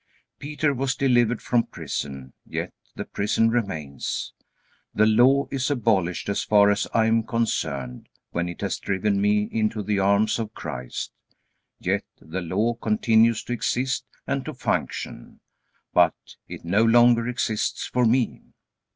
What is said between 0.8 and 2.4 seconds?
delivered from prison,